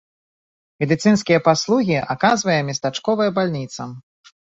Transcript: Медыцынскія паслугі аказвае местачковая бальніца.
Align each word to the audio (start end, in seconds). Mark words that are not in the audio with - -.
Медыцынскія 0.83 1.39
паслугі 1.49 1.97
аказвае 2.17 2.59
местачковая 2.73 3.33
бальніца. 3.41 3.81